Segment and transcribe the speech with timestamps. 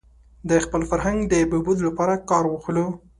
[0.49, 2.85] د خپل فرهنګ د بهبود لپاره کار واخلو.